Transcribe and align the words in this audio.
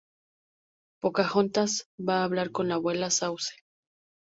Pocahontas 0.99 1.85
va 2.09 2.17
a 2.17 2.23
hablar 2.23 2.49
con 2.51 2.67
la 2.67 2.73
Abuela 2.81 3.11
Sauce. 3.11 3.53